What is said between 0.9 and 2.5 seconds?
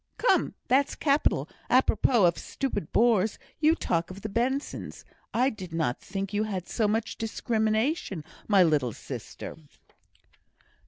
capital! Apropos of